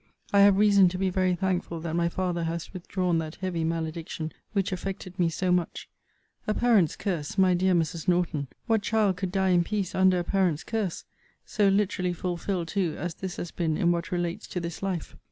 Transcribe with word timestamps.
I 0.33 0.39
have 0.39 0.57
reason 0.57 0.89
to 0.89 0.97
be 0.97 1.11
very 1.11 1.35
thankful 1.35 1.79
that 1.81 1.93
my 1.93 2.09
father 2.09 2.45
has 2.45 2.73
withdrawn 2.73 3.19
that 3.19 3.35
heavy 3.35 3.63
malediction, 3.63 4.31
which 4.51 4.71
affected 4.71 5.19
me 5.19 5.29
so 5.29 5.51
much 5.51 5.87
A 6.47 6.55
parent's 6.55 6.95
curse, 6.95 7.37
my 7.37 7.53
dear 7.53 7.75
Mrs. 7.75 8.07
Norton! 8.07 8.47
What 8.65 8.81
child 8.81 9.17
could 9.17 9.31
die 9.31 9.49
in 9.49 9.63
peace 9.63 9.93
under 9.93 10.17
a 10.17 10.23
parent's 10.23 10.63
curse? 10.63 11.05
so 11.45 11.67
literally 11.67 12.13
fulfilled 12.13 12.69
too 12.69 12.95
as 12.97 13.13
this 13.13 13.35
has 13.35 13.51
been 13.51 13.77
in 13.77 13.91
what 13.91 14.11
relates 14.11 14.47
to 14.47 14.59
this 14.59 14.81
life! 14.81 15.15